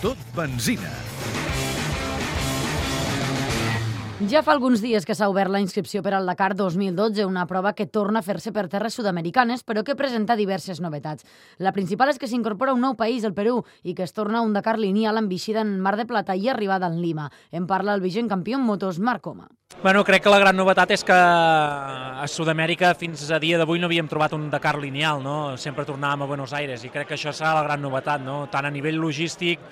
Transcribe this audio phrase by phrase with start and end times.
[0.00, 1.47] Tot benzina.
[4.26, 7.70] Ja fa alguns dies que s'ha obert la inscripció per al Dakar 2012, una prova
[7.78, 11.22] que torna a fer-se per terres sud-americanes, però que presenta diverses novetats.
[11.62, 14.56] La principal és que s'incorpora un nou país, el Perú, i que es torna un
[14.56, 17.30] Dakar lineal amb eixida en Mar de Plata i arribada en Lima.
[17.52, 19.46] En parla el vigent campió en motos, Marc Coma.
[19.84, 23.86] Bueno, crec que la gran novetat és que a Sud-amèrica fins a dia d'avui no
[23.86, 25.54] havíem trobat un Dakar lineal, no?
[25.56, 28.48] Sempre tornàvem a Buenos Aires i crec que això serà la gran novetat, no?
[28.50, 29.62] Tant a nivell logístic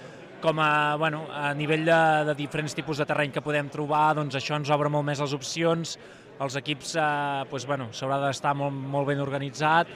[0.42, 4.36] com a, bueno, a nivell de, de diferents tipus de terreny que podem trobar, doncs
[4.38, 5.96] això ens obre molt més les opcions,
[6.40, 7.08] els equips eh,
[7.50, 9.90] doncs, bueno, s'haurà d'estar molt, molt ben organitzat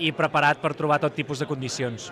[0.00, 2.10] i preparat per trobar tot tipus de condicions.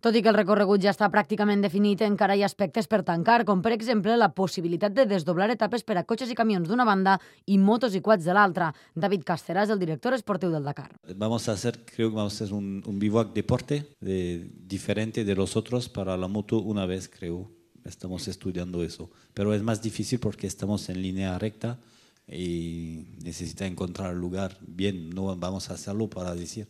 [0.00, 3.42] Tot i que el recorregut ja està pràcticament definit, encara hi ha aspectes per tancar,
[3.44, 7.18] com per exemple la possibilitat de desdoblar etapes per a cotxes i camions d'una banda
[7.44, 8.70] i motos i quads de l'altra.
[8.96, 10.88] David Casteràs, el director esportiu del Dakar.
[11.16, 15.34] Vamos a hacer, creo que vamos a hacer un, un bivouac deporte de, diferente de
[15.36, 17.50] los otros para la moto una vez, creo.
[17.84, 19.10] Estamos estudiando eso.
[19.34, 21.78] Pero es más difícil porque estamos en línea recta
[22.26, 25.10] y necesita encontrar el lugar bien.
[25.10, 26.68] No vamos a hacerlo para decir,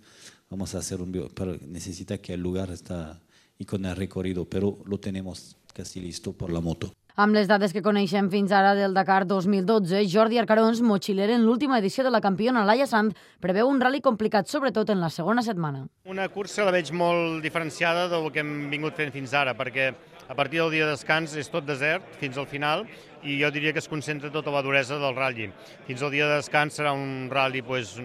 [0.51, 3.21] vamos a hacer un pero necesita que el lugar está
[3.57, 6.93] y con el recorrido, pero lo tenemos casi listo por la moto.
[7.21, 11.77] Amb les dades que coneixem fins ara del Dakar 2012, Jordi Arcarons, motxiler en l'última
[11.79, 13.11] edició de la campiona Laia Sant,
[13.43, 15.85] preveu un rally complicat, sobretot en la segona setmana.
[16.09, 19.91] Una cursa la veig molt diferenciada del que hem vingut fent fins ara, perquè
[20.31, 22.87] a partir del dia de descans és tot desert fins al final
[23.23, 25.51] i jo diria que es concentra tota la duresa del rally.
[25.91, 27.99] Fins al dia de descans serà un rally pues,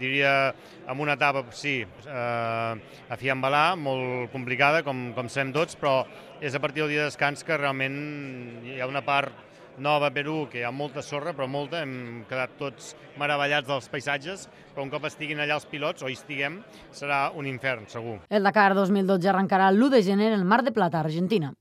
[0.00, 0.54] diria,
[0.90, 2.12] amb una etapa, sí, eh,
[3.08, 6.02] a Fiambalà, molt complicada, com, com sabem tots, però
[6.44, 7.98] és a partir del dia de descans que realment
[8.68, 9.32] hi ha una part
[9.78, 13.88] nova a Perú, que hi ha molta sorra, però molta, hem quedat tots meravellats dels
[13.90, 16.60] paisatges, però un cop estiguin allà els pilots, o hi estiguem,
[16.94, 18.20] serà un infern, segur.
[18.30, 21.54] El Dakar 2012 arrencarà l'1 de gener en el Mar de Plata, Argentina.